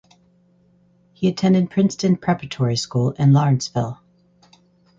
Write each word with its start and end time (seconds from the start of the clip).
He 1.13 1.27
attended 1.27 1.69
Princeton 1.69 2.17
Preparatory 2.17 2.75
School 2.75 3.11
in 3.19 3.33
Lawrenceville. 3.33 4.01